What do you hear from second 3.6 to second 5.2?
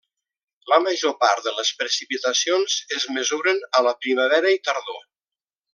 a la primavera i tardor.